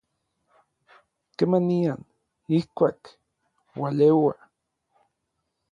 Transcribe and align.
kemanian, 1.37 1.99
ijkuak, 2.57 3.01
ualeua 3.81 4.35